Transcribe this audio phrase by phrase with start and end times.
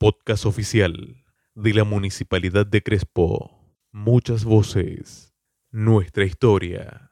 [0.00, 1.22] podcast oficial
[1.54, 3.50] de la Municipalidad de Crespo.
[3.92, 5.34] Muchas voces,
[5.70, 7.10] nuestra historia.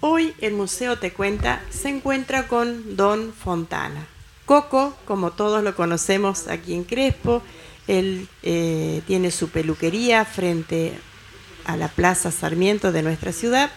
[0.00, 4.06] Hoy el Museo Te Cuenta se encuentra con Don Fontana.
[4.44, 7.42] Coco, como todos lo conocemos aquí en Crespo,
[7.86, 10.92] él eh, tiene su peluquería frente
[11.64, 13.70] a la Plaza Sarmiento de nuestra ciudad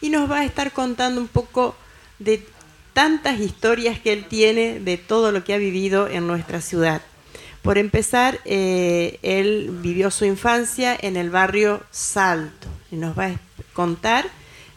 [0.00, 1.76] y nos va a estar contando un poco
[2.18, 2.46] de
[2.94, 7.02] tantas historias que él tiene de todo lo que ha vivido en nuestra ciudad.
[7.64, 13.36] Por empezar, eh, él vivió su infancia en el barrio Salto y nos va a
[13.72, 14.28] contar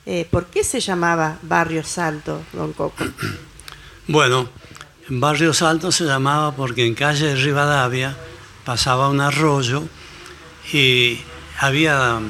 [0.05, 3.03] eh, por qué se llamaba Barrio Salto, don Coco.
[4.09, 4.47] Bueno,
[5.09, 8.15] Barrio Salto se llamaba porque en calle Rivadavia
[8.63, 9.83] pasaba un arroyo
[10.71, 11.19] y
[11.59, 12.21] había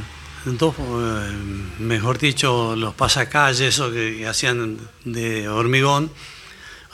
[0.46, 1.32] dos, eh,
[1.78, 6.10] mejor dicho, los pasacalles que, que hacían de hormigón,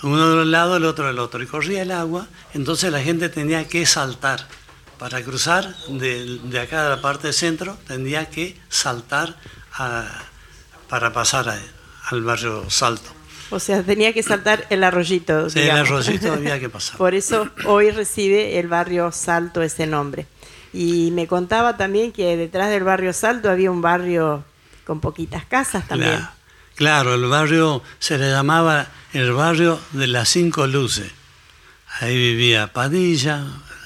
[0.03, 3.29] uno de un lado, el otro del otro, y corría el agua, entonces la gente
[3.29, 4.47] tenía que saltar.
[4.99, 9.35] Para cruzar de, de acá de la parte del centro, tenía que saltar
[9.73, 10.05] a-
[10.87, 11.59] para pasar a-
[12.09, 13.09] al barrio Salto.
[13.49, 15.49] O sea, tenía que saltar el arroyito.
[15.49, 16.97] Sí, el arroyito había que pasar.
[16.97, 20.25] Por eso hoy recibe el barrio Salto ese nombre.
[20.73, 24.43] Y me contaba también que detrás del barrio Salto había un barrio
[24.85, 26.19] con poquitas casas también.
[26.75, 31.11] Claro, el barrio se le llamaba el barrio de las cinco luces.
[31.99, 33.45] Ahí vivía Padilla,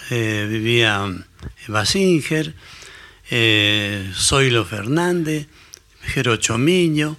[0.09, 2.53] eh, vivía eh, Basinger,
[3.29, 5.47] eh, Zoilo Fernández,
[6.01, 7.17] Jero Chomiño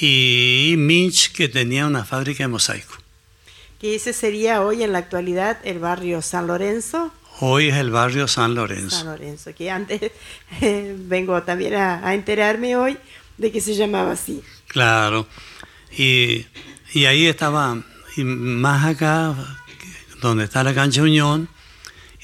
[0.00, 2.94] y Minch, que tenía una fábrica de mosaico.
[3.78, 7.12] Que ese sería hoy en la actualidad el barrio San Lorenzo.
[7.40, 8.96] Hoy es el barrio San Lorenzo.
[8.96, 10.00] San Lorenzo, que antes
[10.62, 12.96] eh, vengo también a, a enterarme hoy
[13.36, 14.42] de que se llamaba así.
[14.76, 15.26] Claro.
[15.96, 16.44] Y,
[16.92, 17.82] y ahí estaba,
[18.14, 19.34] y más acá,
[20.20, 21.48] donde está la cancha Unión,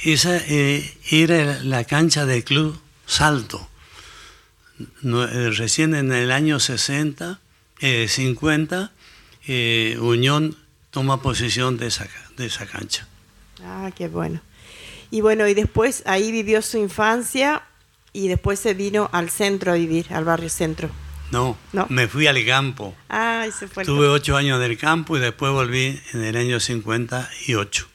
[0.05, 3.67] esa eh, era la cancha del Club Salto.
[4.79, 7.41] Eh, recién en el año 60,
[7.81, 8.93] eh, 50,
[9.47, 10.55] eh, Unión
[10.91, 13.09] toma posesión de esa, de esa cancha.
[13.65, 14.43] Ah, qué bueno.
[15.11, 17.63] Y bueno, y después ahí vivió su infancia
[18.13, 20.91] y después se vino al centro a vivir, al barrio centro.
[21.33, 21.87] No, No.
[21.89, 22.95] me fui al campo.
[23.73, 27.87] Fue el Tuve ocho años en el campo y después volví en el año 58.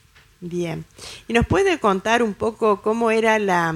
[0.41, 0.85] Bien.
[1.27, 3.75] ¿Y nos puede contar un poco cómo era la,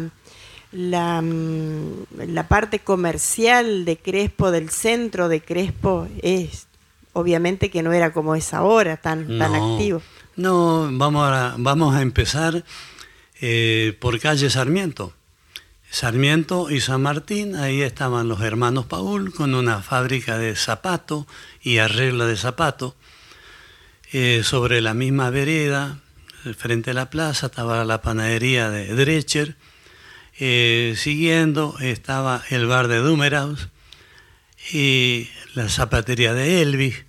[0.72, 6.08] la, mm, la parte comercial de Crespo, del centro de Crespo?
[6.22, 6.68] Es,
[7.14, 10.02] obviamente que no era como es ahora, tan, tan activo.
[10.36, 12.64] No, vamos a, vamos a empezar
[13.42, 15.14] eh, por calle Sarmiento.
[15.92, 21.26] Sarmiento y San Martín, ahí estaban los hermanos Paul con una fábrica de zapatos
[21.62, 22.94] y arreglo de zapatos.
[24.14, 26.00] Eh, sobre la misma vereda,
[26.46, 29.58] eh, frente a la plaza, estaba la panadería de Drecher.
[30.40, 33.68] Eh, siguiendo estaba el bar de Dumeraus
[34.72, 37.04] y la zapatería de Elvis.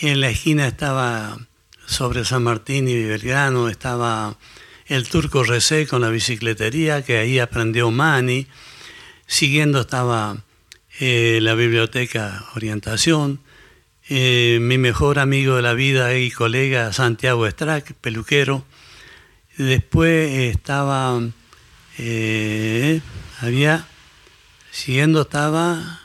[0.00, 1.38] En la esquina estaba,
[1.86, 4.36] sobre San Martín y Belgrano, estaba
[4.88, 8.46] el Turco Recé con la bicicletería, que ahí aprendió Mani.
[9.26, 10.38] Siguiendo estaba
[10.98, 13.40] eh, la biblioteca Orientación.
[14.08, 18.64] Eh, mi mejor amigo de la vida y colega Santiago Strack, peluquero.
[19.58, 21.20] Después estaba,
[21.98, 23.02] eh,
[23.40, 23.86] había,
[24.70, 26.00] siguiendo estaba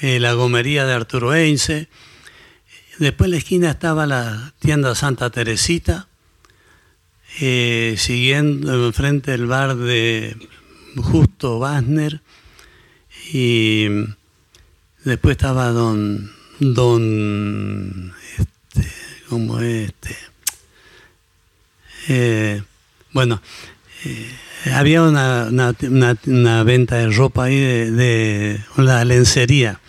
[0.00, 1.88] la gomería de Arturo Eince.
[2.98, 6.08] Después en la esquina estaba la tienda Santa Teresita.
[7.40, 10.36] Eh, siguiendo enfrente del bar de
[10.96, 12.20] Justo Basner.
[13.32, 13.86] Y
[15.04, 18.88] después estaba don, don, este,
[19.28, 20.16] ¿cómo es este?
[22.08, 22.62] Eh,
[23.12, 23.40] bueno,
[24.04, 24.30] eh,
[24.74, 25.48] había una-
[26.26, 29.80] una venta de ropa ahí de, de una lencería.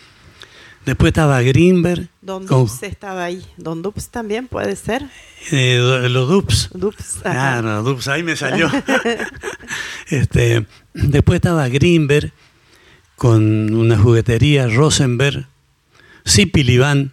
[0.85, 3.44] Después estaba Greenberg, Don con- Dubs estaba ahí.
[3.57, 5.03] Don Dubs también puede ser.
[5.51, 6.69] eh, los Dubs.
[6.73, 7.17] Dubs.
[7.17, 7.59] ajá.
[7.61, 8.69] Claro, Dubs, ahí me salió.
[10.09, 12.31] este, después estaba Greenberg
[13.15, 15.47] con una juguetería, Rosenberg,
[16.27, 17.12] Zipilibán.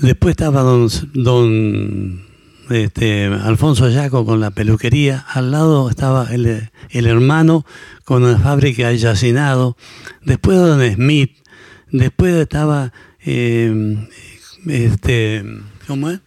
[0.00, 2.26] Después estaba don, don
[2.70, 5.24] este, Alfonso Yaco con la peluquería.
[5.28, 7.64] Al lado estaba el, el hermano
[8.04, 9.76] con una fábrica de yacinado.
[10.22, 11.36] Después don Smith.
[11.90, 12.92] Después estaba,
[13.26, 14.08] eh,
[14.66, 15.44] este,
[15.86, 16.20] ¿cómo es?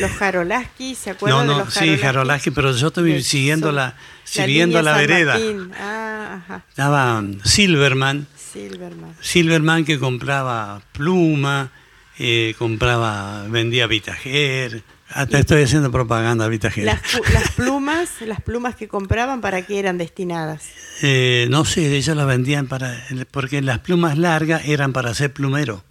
[0.00, 3.96] Los Jarolaski, ¿se acuerdan No, de no, los sí, Jarolaski, pero yo estoy siguiendo la,
[4.24, 5.38] siguiendo la San vereda.
[5.78, 6.64] Ah, ajá.
[6.68, 9.14] Estaba Silverman, Silverman.
[9.20, 11.70] Silverman que compraba pluma,
[12.18, 14.82] eh, compraba, vendía Vitager.
[15.10, 16.84] Hasta estoy haciendo propaganda Vitager.
[16.84, 17.00] Las,
[17.32, 20.64] las plumas, las plumas que compraban, ¿para qué eran destinadas?
[21.02, 23.04] Eh, no sé, ellos las vendían para.
[23.30, 25.84] Porque las plumas largas eran para hacer plumero.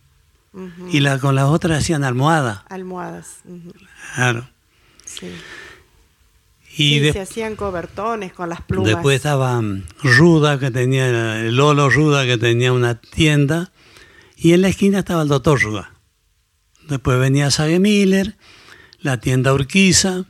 [0.92, 2.64] Y la, con las otras hacían almohada.
[2.70, 3.38] Almohadas.
[4.16, 4.48] Claro.
[5.06, 5.28] Sí.
[6.76, 8.92] Y Sí, de- se hacían cobertones con las plumas.
[8.92, 11.44] después estaba mm, Ruda, que tenía.
[11.52, 13.72] Lolo Ruda, que tenía una tienda.
[14.36, 15.92] Y en la esquina estaba el doctor Ruda.
[16.90, 18.36] Después venía Sage Miller,
[19.04, 20.26] la tienda Urquiza,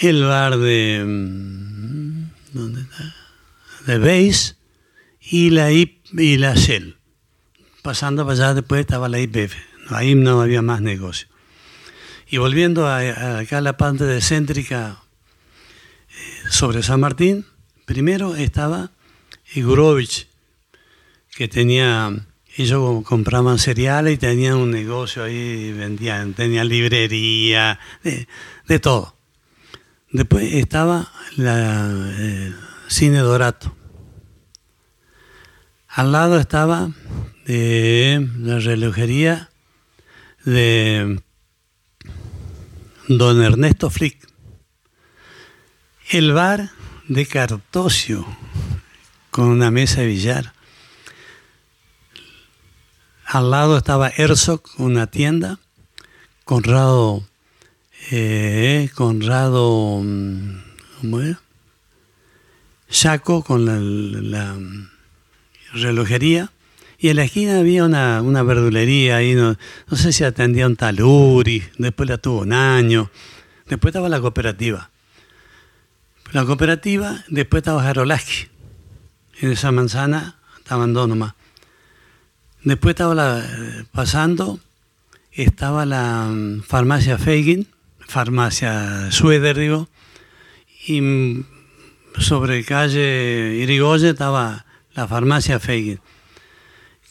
[0.00, 1.02] el bar de.
[1.06, 3.14] mm, ¿Dónde está?
[3.86, 4.56] De Base
[5.20, 6.98] y la, IP y la Shell.
[7.82, 9.54] Pasando para allá después estaba la IPF.
[9.88, 11.28] Ahí no había más negocio.
[12.28, 15.02] Y volviendo a, acá a la parte de céntrica
[16.10, 17.46] eh, sobre San Martín,
[17.86, 18.90] primero estaba
[19.54, 20.28] Igurovich,
[21.34, 22.26] que tenía,
[22.62, 28.26] ellos compraban cereales y tenían un negocio ahí, vendían, tenían librería, de,
[28.66, 29.16] de todo.
[30.10, 31.88] Después estaba la
[32.18, 32.52] eh,
[32.88, 33.76] Cine Dorato.
[35.88, 36.90] Al lado estaba
[37.46, 39.50] eh, la relojería
[40.44, 41.20] de
[43.06, 44.26] don Ernesto Flick.
[46.10, 46.70] El bar
[47.06, 48.26] de Cartosio,
[49.30, 50.57] con una mesa de billar.
[53.30, 55.58] Al lado estaba Herzog, una tienda.
[56.46, 57.28] Conrado,
[58.10, 60.62] eh, Conrado, mm,
[60.98, 61.36] ¿cómo es?
[62.88, 64.56] Chaco con la,
[65.74, 66.50] relojería.
[66.98, 69.58] Y en la esquina había una, verdulería ahí, no,
[69.94, 73.10] sé si atendía un taluri, después la tuvo un año.
[73.66, 74.88] Después estaba la cooperativa.
[76.32, 78.48] La cooperativa, después estaba Jarolaski.
[79.42, 81.10] En esa manzana estaban dos.
[82.68, 83.42] Después estaba
[83.92, 84.60] pasando,
[85.32, 87.66] estaba la mm, farmacia Feigin,
[88.06, 89.88] farmacia Sueder, digo,
[90.86, 91.44] y mm,
[92.18, 95.98] sobre calle Irigoyen estaba la farmacia Feigin.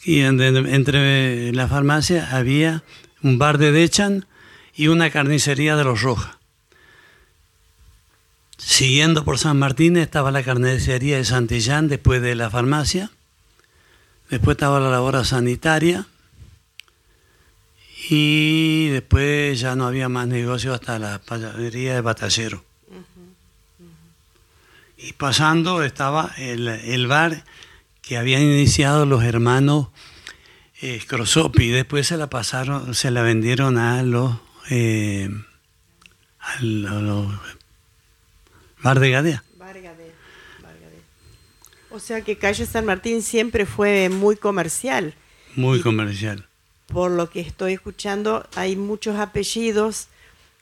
[0.04, 2.84] Y en- en- entre la farmacia había
[3.24, 4.26] un bar de Dechan
[4.76, 6.36] y una carnicería de los Rojas.
[8.58, 13.10] Siguiendo por San Martín estaba la carnicería de Santillán después de la farmacia.
[14.30, 16.06] Después estaba la labora sanitaria.
[18.10, 22.64] Y después ya no había más negocio hasta la panadería de Batallero.
[24.96, 27.44] Y pasando estaba el, el bar
[28.02, 29.88] que habían iniciado los hermanos
[30.80, 31.68] eh, Crosopi.
[31.68, 34.36] Después se la pasaron, se la vendieron a los,
[34.70, 35.28] eh,
[36.40, 37.32] a los, a los
[38.82, 39.44] bar de Gadea.
[41.90, 45.14] O sea que calle San Martín siempre fue muy comercial.
[45.56, 46.46] Muy Y- comercial.
[46.86, 50.08] Por lo que estoy escuchando, hay muchos apellidos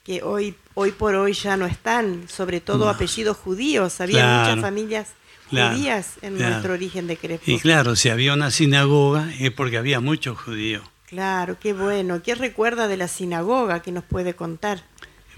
[0.04, 2.90] que hoy, hoy por hoy ya no están, sobre todo No.
[2.90, 4.00] apellidos judíos.
[4.00, 5.08] Había Claro, muchas familias
[5.50, 6.50] claro, judías en claro.
[6.52, 7.50] nuestro origen de Crespo.
[7.50, 10.82] Y claro, si había una sinagoga es porque había muchos judíos.
[11.06, 12.20] Claro, qué bueno.
[12.22, 14.82] ¿Qué recuerda de la sinagoga que nos puede contar?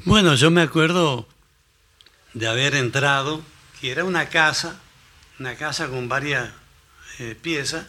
[0.06, 1.26] Bueno, yo me acuerdo
[2.32, 3.42] de haber entrado,
[3.80, 4.80] que era una casa,
[5.38, 6.50] una casa con varias
[7.18, 7.86] eh, piezas,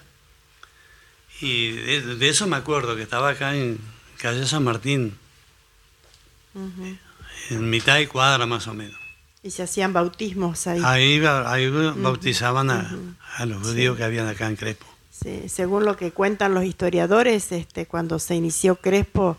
[1.41, 3.79] y de, de eso me acuerdo, que estaba acá en
[4.17, 5.17] calle San Martín,
[7.49, 8.99] en mitad de cuadra más o menos.
[9.41, 10.81] Y se hacían bautismos ahí.
[10.83, 14.85] Ahí, ahí bautizaban a los judíos que habían acá en Crespo.
[15.11, 19.37] Sí, según lo que cuentan los historiadores, este, cuando se inició Crespo,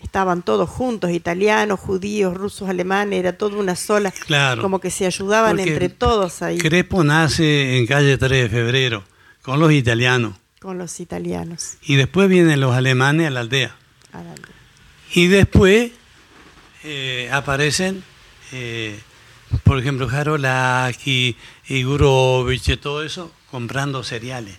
[0.00, 4.62] estaban todos juntos, italianos, judíos, rusos, alemanes, era toda una sola, Claro.
[4.62, 9.04] como que se ayudaban Porque entre todos ahí Crespo nace en calle 3 de febrero,
[9.42, 11.76] con los italianos, con los italianos.
[11.82, 13.74] y después vienen los alemanes a la aldea.
[14.12, 14.34] A la-
[15.14, 15.92] Y después
[16.84, 18.04] eh, aparecen,
[18.52, 18.98] eh,
[19.64, 21.36] por ejemplo, Jarolaki,
[21.68, 24.56] Igurovich y todo eso, comprando cereales.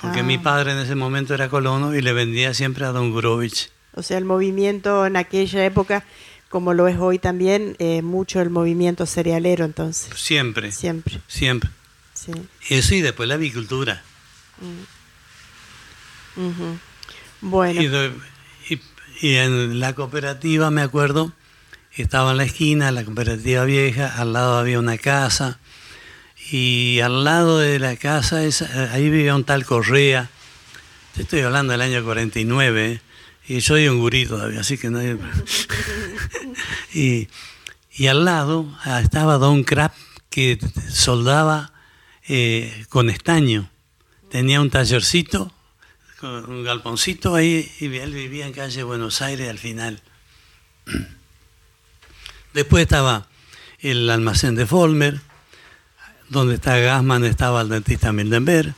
[0.00, 0.24] Porque Ah.
[0.24, 3.70] mi padre en ese momento era colono y le vendía siempre a don Gurovich.
[3.94, 6.04] O sea, el movimiento en aquella época,
[6.48, 11.20] como lo es hoy también, eh, mucho el movimiento cerealero, entonces, Siempre, siempre.
[11.28, 11.70] siempre.
[12.14, 12.32] Sí.
[12.68, 14.02] Eso y después la avicultura.
[16.36, 16.78] Ujú.
[17.40, 18.12] Bueno, Y, de-
[18.70, 18.80] y-
[19.20, 21.32] y en la cooperativa, me acuerdo,
[21.96, 25.58] estaba en la esquina, la cooperativa vieja, al lado había una casa,
[26.50, 30.30] y al lado de la casa, esa, ahí vivía un tal Correa.
[31.14, 33.00] Te estoy hablando del año 49, ¿eh?
[33.48, 35.18] Y soy un gurí todavía, así que no hay-
[36.94, 37.28] y,
[37.92, 39.94] y al lado ah, estaba Don Crap,
[40.30, 40.58] que
[40.90, 41.72] soldaba
[42.28, 43.70] eh, con estaño.
[44.30, 45.52] Tenía un tallercito
[46.22, 50.00] un galponcito ahí, y él vivía en calle Buenos Aires al final.
[52.54, 53.26] Después estaba
[53.80, 55.20] el almacén de Folmer,
[56.28, 58.74] donde está Gassman estaba el dentista Mildenberg,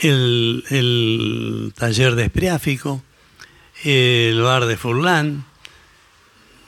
[0.00, 3.02] el, el taller de Espriáfico,
[3.84, 5.44] el bar de Furlan,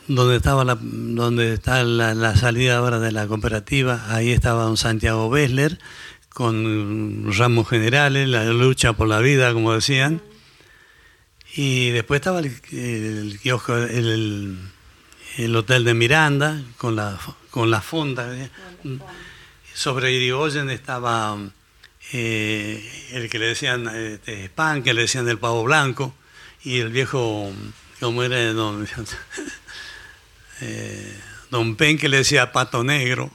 [0.06, 5.30] donde estaba la, donde está la, salida ahora de la cooperativa, ahí estaba don Santiago
[5.30, 5.78] Bessler
[6.28, 10.20] con ramos generales, la lucha por la vida, como decían.
[11.54, 14.58] Y después estaba el, el kiosco, el,
[15.38, 17.18] el, hotel de Miranda, con la,
[17.50, 18.30] con la fonda.
[19.72, 21.38] Sobre Irigoyen estaba
[22.12, 26.14] eh, el que le decían este, Pan, que le decían del pavo blanco,
[26.66, 27.52] y el viejo,
[28.00, 28.52] ¿cómo era?
[28.52, 28.88] Don,
[30.60, 31.16] eh,
[31.48, 33.30] don Pen, que le decía pato negro.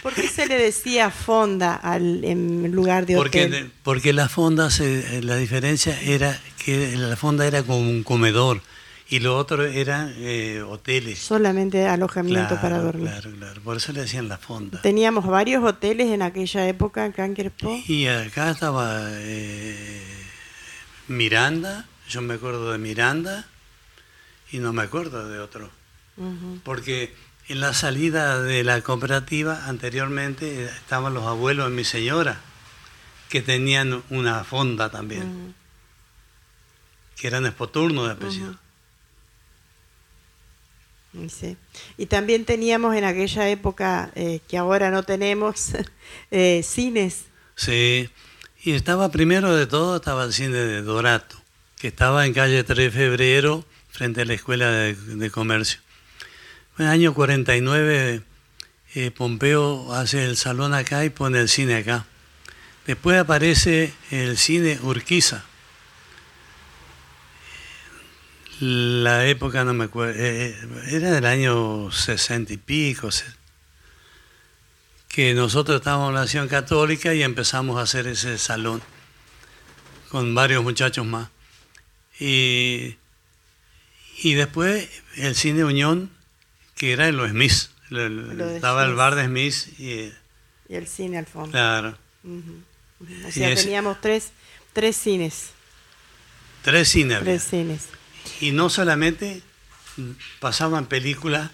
[0.00, 3.72] ¿Por qué se le decía fonda al, en lugar de hotel?
[3.82, 8.60] Porque la fonda, se, la diferencia era que la fonda era como un comedor
[9.08, 11.18] y lo otro eran eh, hoteles.
[11.18, 13.10] Solamente alojamiento claro, para dormir.
[13.10, 13.60] Claro, claro.
[13.62, 14.80] Por eso le decían la fonda.
[14.82, 17.76] Teníamos varios hoteles en aquella época acá en Crespo.
[17.88, 20.00] Y acá estaba eh,
[21.08, 23.46] Miranda, yo me acuerdo de Miranda
[24.50, 25.70] y no me acuerdo de otro.
[26.16, 26.60] Uh -huh.
[26.62, 27.14] Porque
[27.48, 32.40] en la salida de la cooperativa anteriormente estaban los abuelos de mi señora,
[33.28, 35.54] que tenían una fonda también, uh -huh.
[37.16, 38.50] que eran espoturnos de apellido.
[38.50, 38.58] Uh -huh.
[41.28, 41.56] Sí.
[41.96, 45.72] Y también teníamos en aquella época, eh, que ahora no tenemos,
[46.30, 47.24] eh, cines.
[47.56, 48.08] Sí,
[48.62, 51.36] y estaba primero de todo, estaba el cine de Dorato,
[51.78, 55.80] que estaba en calle 3 de febrero, frente a la Escuela de, Comercio.
[56.76, 58.22] En el año 49,
[58.94, 62.06] eh, Pompeo hace el salón acá y pone el cine acá.
[62.86, 65.44] Después aparece el cine Urquiza.
[68.60, 70.56] La época no me acuerdo, eh,
[70.88, 73.08] era del año 60 y pico,
[75.08, 78.82] que nosotros estábamos en la Nación Católica y empezamos a hacer ese salón
[80.08, 81.28] con varios muchachos más.
[82.20, 82.96] Y,
[84.22, 86.10] y después el cine Unión,
[86.74, 87.70] que era en los Smith,
[88.54, 90.12] estaba el bar de Smith y,
[90.68, 91.50] y el cine al fondo.
[91.50, 91.96] Claro.
[92.24, 93.28] Uh -huh.
[93.28, 94.32] O sea, teníamos tres,
[94.72, 95.50] tres cines.
[96.62, 97.20] Tres cines.
[97.20, 97.86] Tres cines.
[98.40, 99.42] Y no solamente
[100.40, 101.50] pasaban películas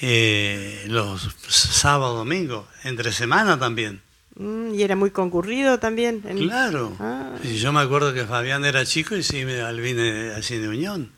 [0.00, 4.00] eh, los sábados, domingos, entre semana también.
[4.36, 6.22] Mm, y era muy concurrido también.
[6.26, 6.38] En...
[6.38, 6.94] Claro.
[7.00, 7.32] Ah.
[7.42, 11.10] Y yo me acuerdo que Fabián era chico y sí me vine al Cine Unión.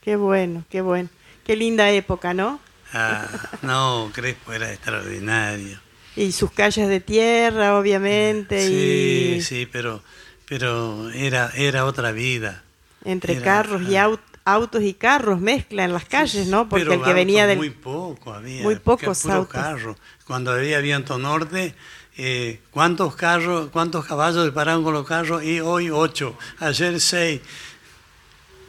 [0.00, 1.08] Qué bueno, qué bueno.
[1.44, 2.60] Qué linda época, ¿no?
[2.92, 3.26] Ah,
[3.62, 5.78] no, Crespo era extraordinario.
[6.16, 8.66] Y sus calles de tierra, obviamente.
[8.66, 9.42] Sí, y...
[9.42, 10.02] sí, pero,
[10.48, 12.62] pero era, era otra vida.
[13.04, 14.20] Entre era, carros y aut
[14.52, 16.68] autos y carros mezcla en las calles, ¿no?
[16.68, 17.58] Porque pero el que venía del...
[17.58, 18.62] Muy poco había.
[18.62, 19.52] Muy pocos autos.
[19.52, 19.96] Carro.
[20.24, 21.74] Cuando había viento norte,
[22.16, 25.42] eh, ¿cuántos carros, cuántos caballos se pararon con los carros?
[25.44, 27.40] Y hoy ocho, ayer seis.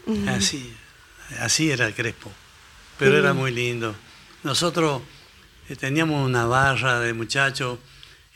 [0.06, 0.38] Uh -huh.
[0.38, 0.74] Así,
[1.40, 2.32] así era Crespo.
[2.98, 3.18] Pero sí.
[3.18, 3.96] era muy lindo.
[4.44, 5.02] Nosotros
[5.70, 7.80] eh, teníamos una barra de muchachos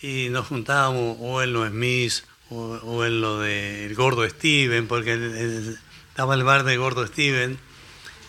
[0.02, 2.14] y nos juntábamos o en los Smith
[2.50, 5.80] o, o en lo del de Gordo Steven, porque el, el,
[6.14, 7.58] estaba el bar de Gordo Steven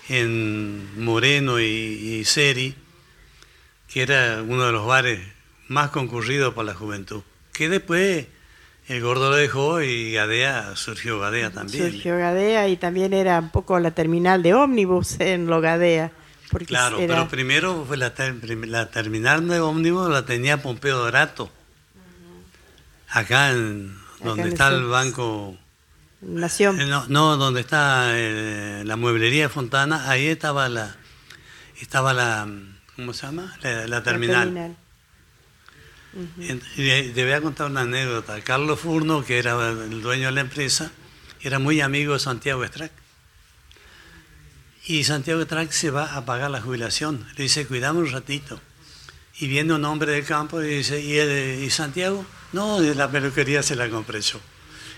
[0.08, 2.74] en Moreno y, y Seri,
[3.92, 5.20] que era uno de los bares
[5.68, 7.20] más concurridos por la juventud.
[7.52, 8.26] Que después
[8.88, 11.92] el Gordo lo dejó y Gadea, surgió Gadea también.
[11.92, 16.10] Surgió Gadea y también era un poco la terminal de ómnibus en lo Gadea.
[16.50, 17.14] Porque claro, era...
[17.14, 18.34] pero primero fue la, ter
[18.66, 21.50] la, terminal de ómnibus la tenía Pompeo Dorato.
[23.10, 25.58] Acá en Acá donde en está el banco
[26.78, 30.96] Eh, no, no, donde está eh, la mueblería Fontana, ahí estaba la
[31.80, 32.48] estaba la
[32.96, 33.56] ¿cómo se llama?
[33.62, 34.54] La, la terminal.
[34.54, 34.76] La terminal.
[36.14, 37.08] Uh -huh.
[37.08, 38.40] y te voy a contar una anécdota.
[38.40, 40.92] Carlos Furno, que era el dueño de la empresa,
[41.40, 42.92] era muy amigo de Santiago Strack.
[44.86, 47.26] Y Santiago Strack se va a pagar la jubilación.
[47.36, 48.60] Le dice, cuidame un ratito.
[49.40, 52.24] Y viene un hombre del campo y dice, ¿y, ¿y Santiago?
[52.52, 54.38] No, la peluquería se la compré yo.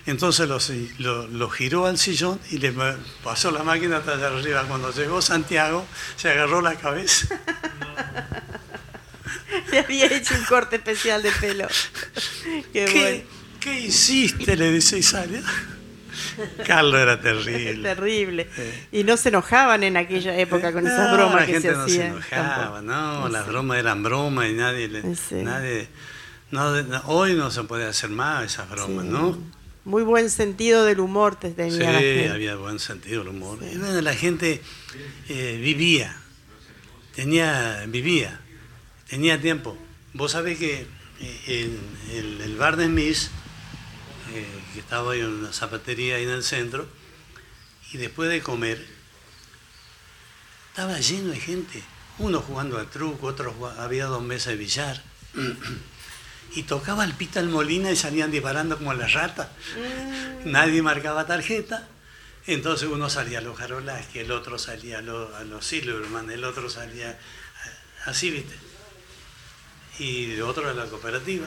[0.07, 0.59] Entonces lo,
[0.99, 2.73] lo, lo, giró al sillón y le
[3.25, 4.65] pasó la máquina hasta allá arriba.
[4.69, 5.85] Cuando llegó Santiago,
[6.17, 7.41] se agarró la cabeza.
[9.71, 11.67] Le había hecho un corte especial de pelo.
[12.73, 13.25] Qué, ¿Qué, bueno.
[13.61, 14.57] ¿Qué hiciste?
[14.57, 15.43] Le dice Isalia.
[16.67, 17.83] Carlos era terrible.
[17.95, 18.49] terrible.
[18.57, 18.89] Eh.
[18.93, 21.75] Y no se enojaban en aquella época con esas no, bromas la que gente se
[21.75, 22.23] no hacían.
[22.23, 23.51] se enojaba, no, no, las sé.
[23.51, 25.37] bromas eran bromas y nadie, le, sí.
[25.37, 25.89] nadie
[26.51, 26.73] no,
[27.07, 29.11] hoy no se puede hacer más esas bromas, sí.
[29.11, 29.39] ¿no?
[29.87, 32.29] Muy buen sentido del humor te tenía Sí, la gente.
[32.31, 33.63] había buen sentido del humor.
[33.63, 34.61] La gente
[35.29, 36.17] eh, vivía,
[37.15, 38.41] tenía, vivía,
[39.09, 39.79] tenía tiempo.
[40.13, 40.89] Vos sabés que
[41.21, 41.71] eh,
[42.11, 43.31] en el, bar de Miss,
[44.35, 46.89] eh, que estaba ahí en una zapatería ahí en el centro,
[47.93, 48.85] y después de comer,
[50.71, 51.81] estaba lleno de gente.
[52.19, 55.01] Uno jugando al truco, otros jugando- había dos mesas de billar.
[56.57, 59.49] Y tocaba el pita al molina y salían disparando como las ratas.
[60.45, 61.87] Nadie marcaba tarjeta.
[62.47, 66.31] Entonces uno salía a los Jarolas, que el otro salía a, lo- a los Silverman,
[66.31, 67.19] el otro salía
[68.07, 68.55] a- así, ¿viste?
[69.99, 71.47] Y el otro a la cooperativa.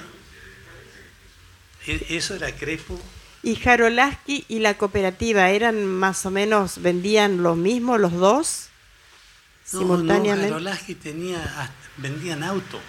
[1.88, 3.00] E- Eso era Crespo.
[3.42, 8.68] ¿Y Jarolaski y la cooperativa eran más o menos, vendían lo mismo los dos?
[9.72, 10.52] No, no, simultáneamente.
[10.52, 12.80] Jarolaski tenía, vendían auto.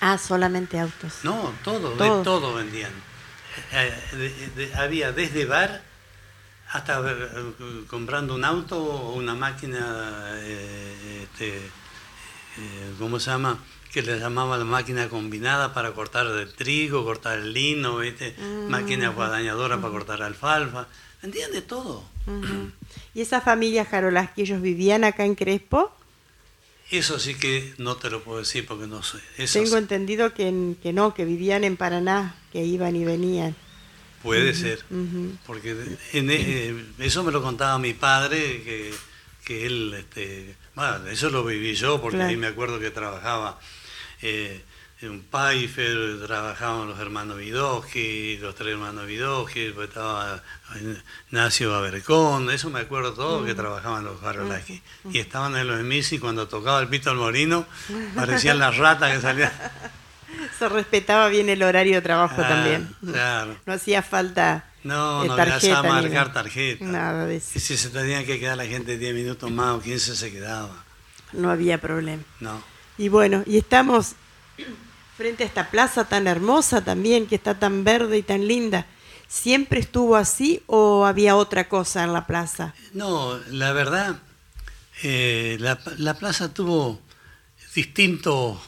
[0.00, 1.20] Ah, solamente autos.
[1.24, 2.92] No, todo, de todo vendían.
[3.72, 5.82] Eh, de- de- había desde bar
[6.72, 7.54] hasta eh,
[7.88, 13.58] comprando un auto o una máquina, eh, este, eh, ¿cómo se llama?
[13.92, 18.36] Que le llamaban la máquina combinada para cortar el trigo, cortar el lino, ¿viste?
[18.68, 20.86] máquina guadañadora para cortar alfalfa.
[21.22, 22.04] Vendían de todo.
[23.14, 25.90] ¿Y esa familia Jarolaski, ellos vivían acá en Crespo?
[26.90, 29.18] Eso sí que no te lo puedo decir porque no sé.
[29.36, 29.78] Eso Tengo sí.
[29.78, 33.54] entendido que, en- que no, que vivían en Paraná, que iban y venían.
[34.22, 34.82] Puede ser.
[35.46, 35.76] Porque
[36.12, 38.94] en- eh, eso me lo contaba mi padre, que,
[39.44, 42.30] que él, este, bueno, eso lo viví yo, porque Claro.
[42.30, 43.60] ahí me acuerdo que trabajaba
[44.22, 44.62] eh,
[45.00, 50.42] en Pfeiffer, trabajaban los hermanos Vidosky, los tres hermanos Vidosky, después estaba
[51.30, 54.82] Ignacio Abercón, eso me acuerdo todo, que trabajaban los Barolaki.
[55.12, 57.64] Y estaban en los Emis y cuando tocaba el pito al morino,
[58.16, 59.52] parecían las ratas que salían.
[60.58, 62.94] Se respetaba bien el horario de trabajo Ah, también.
[63.04, 63.56] Claro.
[63.66, 65.82] No hacía falta No, eh, no había tarjeta.
[65.82, 66.84] ni marcar tarjeta.
[66.84, 67.58] Nada de Y eso.
[67.60, 70.84] si se tenía que quedar la gente 10 minutos más o 15 se quedaba.
[71.32, 72.22] No había problema.
[72.40, 72.62] No.
[72.98, 74.14] Y bueno, y estamos
[75.18, 78.86] frente a esta plaza tan hermosa también, que está tan verde y tan linda.
[79.26, 82.72] ¿Siempre estuvo así o había otra cosa en la plaza?
[82.94, 84.20] No, la verdad,
[85.02, 87.00] eh, la, la plaza tuvo
[87.74, 88.58] distintos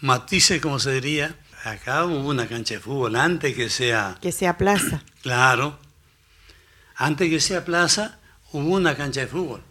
[0.00, 1.36] matices, como se diría.
[1.62, 5.04] Acá hubo una cancha de fútbol antes que sea, Que sea plaza.
[5.22, 5.78] claro,
[6.96, 8.18] antes que sea plaza,
[8.50, 9.62] hubo una cancha de fútbol.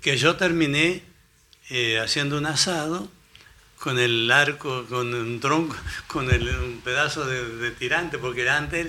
[0.00, 1.02] Que yo terminé
[1.68, 3.10] eh, haciendo un asado
[3.80, 8.86] con el arco, con un tronco, con el- un pedazo de, de tirante, porque antes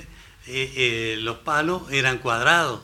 [0.47, 2.82] eh, eh, los palos eran cuadrados,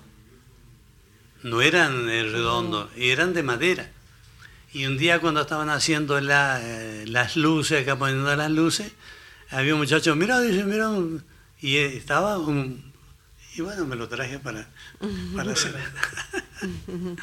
[1.44, 3.92] no eran eh, redondos, eran de madera.
[4.74, 6.60] Y un día cuando estaban haciendo la,
[7.06, 8.92] las luces, acá poniendo las luces,
[9.50, 11.24] había un muchacho, mira, dice, mira, un-".
[11.62, 12.94] y estaba un...
[13.56, 14.68] Y bueno, me lo traje para,
[15.36, 15.74] para hacer.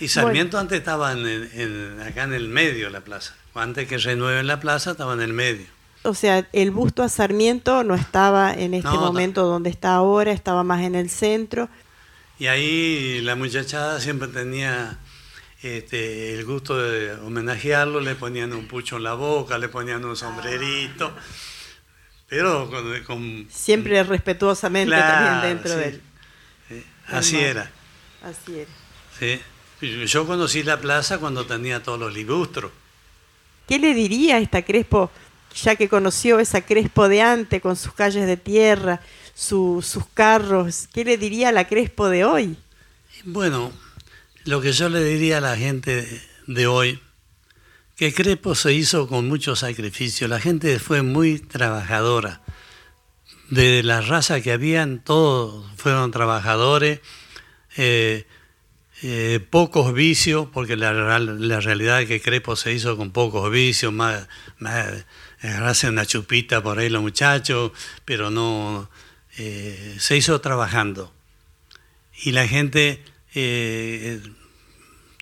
[0.00, 3.34] Y Sarmiento antes estaba en, en- acá en el medio de la plaza.
[3.54, 5.66] Antes que renueven la plaza, estaba en el medio.
[6.04, 9.00] O sea, el busto a Sarmiento no estaba en este No, no.
[9.00, 11.68] momento donde está ahora, estaba más en el centro.
[12.38, 14.98] Y ahí la muchachada siempre tenía
[15.60, 20.14] este, el gusto de homenajearlo, le ponían un pucho en la boca, le ponían un
[20.16, 21.12] sombrerito,
[22.28, 23.02] pero con...
[23.02, 25.78] con- Siempre respetuosamente Claro, también dentro sí.
[25.78, 26.02] de él.
[26.70, 27.50] eh, así Hermoso.
[27.50, 27.70] era.
[28.22, 28.70] Así era.
[29.18, 29.40] ¿sí?
[29.80, 32.72] Yo conocí la plaza cuando tenía todos los ligustros.
[33.68, 35.10] ¿Qué le diría a esta Crespo,
[35.62, 39.00] ya que conoció esa Crespo de antes con sus calles de tierra,
[39.34, 40.88] su- sus carros?
[40.92, 42.56] ¿Qué le diría a la Crespo de hoy?
[43.24, 43.72] Bueno,
[44.44, 47.00] lo que yo le diría a la gente de hoy,
[47.96, 52.40] que Crespo se hizo con mucho sacrificio, la gente fue muy trabajadora.
[53.50, 57.00] De la raza que habían, todos fueron trabajadores,
[57.76, 58.26] eh,
[59.02, 63.92] eh, pocos vicios, porque la, la realidad es que Crespo se hizo con pocos vicios,
[63.92, 65.04] más, más
[65.40, 67.72] agarrarse una chupita por ahí los muchachos,
[68.04, 68.90] pero no,
[69.36, 71.12] eh, se hizo trabajando
[72.24, 73.02] y la gente
[73.34, 74.20] eh,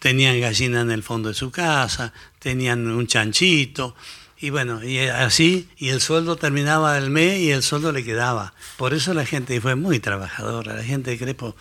[0.01, 3.95] tenían gallina en el fondo de su casa, tenían un chanchito,
[4.39, 8.55] y bueno, y así, y el sueldo terminaba el mes y el sueldo le quedaba.
[8.77, 11.57] Por eso la gente fue muy trabajadora, la gente de Crepo.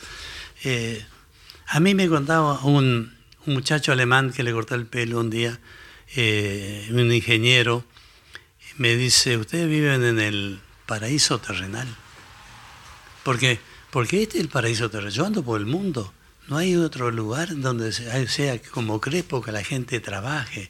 [0.64, 1.06] eh,
[1.68, 3.14] a mí me contaba un,
[3.46, 5.60] un muchacho alemán que le cortó el pelo un día,
[6.16, 7.84] eh, un ingeniero,
[8.78, 11.88] me dice, ustedes viven en el paraíso terrenal.
[13.24, 13.60] Porque,
[13.92, 15.14] porque este es el paraíso terrenal.
[15.14, 16.14] Yo ando por el mundo.
[16.48, 20.70] No hay otro lugar donde sea, sea como Crespo que la gente trabaje.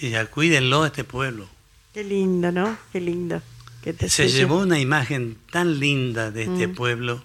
[0.00, 1.48] Y ya cuídenlo a este pueblo.
[1.92, 2.78] Qué lindo, ¿no?
[2.92, 3.42] Qué lindo.
[3.82, 6.74] te Se llevó una imagen tan linda de este Mm.
[6.74, 7.24] pueblo,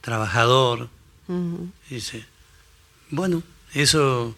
[0.00, 0.88] trabajador.
[1.88, 2.24] Dice,
[3.10, 3.42] bueno,
[3.74, 4.36] eso,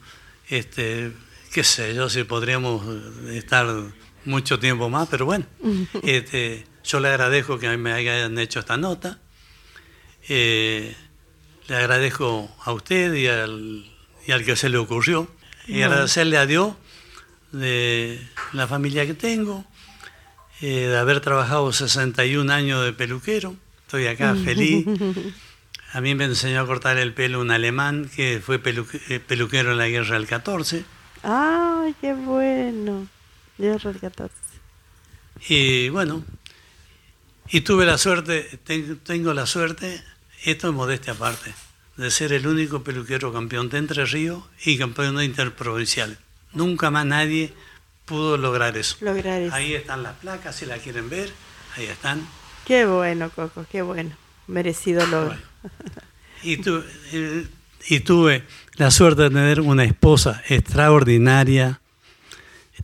[0.49, 1.13] este,
[1.53, 2.85] qué sé yo, si podríamos
[3.29, 3.67] estar
[4.25, 5.47] mucho tiempo más, pero bueno,
[6.03, 9.19] este, yo le agradezco que me hayan hecho esta nota.
[10.29, 10.95] Eh,
[11.69, 13.87] le agradezco a usted y al,
[14.27, 15.31] y al que se le ocurrió.
[15.67, 16.75] Y agradecerle a Dios
[17.53, 18.21] de
[18.53, 19.65] la familia que tengo,
[20.61, 23.57] eh, de haber trabajado 61 años de peluquero.
[23.87, 24.87] Estoy acá feliz.
[25.95, 29.79] A mí me enseñó a cortar el pelo un alemán que fue eh, peluquero en
[29.79, 30.85] la guerra del 14.
[31.23, 33.07] Ay, qué bueno.
[33.57, 34.35] Guerra del 14.
[35.49, 36.25] Y bueno,
[37.49, 40.03] y tuve la suerte, ten- tengo la suerte,
[40.45, 41.55] esto es modestia aparte,
[41.97, 46.19] de ser el único peluquero campeón de Entre Ríos y campeón de interprovincial.
[46.53, 47.53] Nunca más nadie
[48.05, 48.97] pudo lograr eso.
[49.01, 49.55] Lograr eso.
[49.55, 51.31] Ahí están las placas, si la quieren ver,
[51.77, 52.27] ahí están.
[52.67, 54.17] Qué bueno, Coco, qué bueno.
[54.47, 55.27] Merecido logro.
[55.37, 55.54] Bueno.
[56.43, 57.47] Y, tu- eh,
[57.89, 58.43] y tuve
[58.77, 61.81] la suerte de tener una esposa extraordinaria.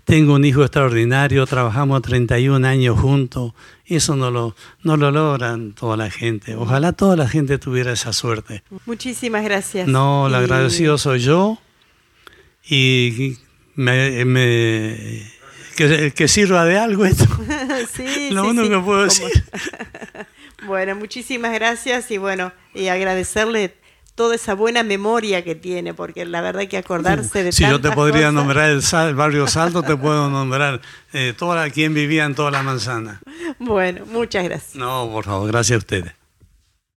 [0.05, 3.53] Tengo un hijo extraordinario, trabajamos 31 años juntos.
[3.85, 6.55] Eso no lo, no lo logran toda la gente.
[6.57, 8.63] Ojalá toda la gente tuviera esa suerte.
[8.87, 9.87] Muchísimas gracias.
[9.89, 11.59] No, el Y- agradecido soy yo
[12.69, 13.37] y
[13.75, 15.31] me, me-
[15.77, 17.27] que, que sirva de algo esto.
[17.95, 19.45] sí, Lo sí, único sí, que puedo como- decir.
[20.67, 23.75] Bueno, muchísimas gracias y bueno, y agradecerle
[24.15, 27.81] toda esa buena memoria que tiene, porque la verdad hay que acordarse de Si yo
[27.81, 28.35] te podría cosas.
[28.35, 30.81] nombrar el, Sal- el barrio Salto, te puedo nombrar
[31.15, 33.21] eh, toda la, quien vivía en toda la manzana.
[33.59, 34.75] Bueno, muchas gracias.
[34.75, 36.13] No, por favor, gracias a ustedes.